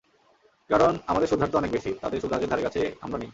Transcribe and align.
কারণ 0.69 0.97
আমাদের 1.07 1.27
সুদহার 1.27 1.49
তো 1.49 1.57
অনেক 1.57 1.71
বেশি, 1.71 1.93
তাদের 2.01 2.21
সুদহারের 2.21 2.49
ধারে-কাছেই 2.49 2.91
আমরা 3.01 3.17
নেই। 3.17 3.29